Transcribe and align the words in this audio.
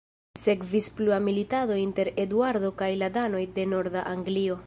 Sekvis 0.43 0.87
plua 0.99 1.19
militado 1.25 1.77
inter 1.81 2.09
Eduardo 2.25 2.73
kaj 2.81 2.89
la 3.05 3.13
danoj 3.21 3.45
de 3.59 3.67
norda 3.77 4.07
Anglio. 4.17 4.59